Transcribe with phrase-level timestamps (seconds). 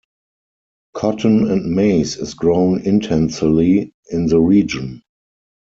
[0.95, 5.03] Cotton and maize is grown intensely in the region.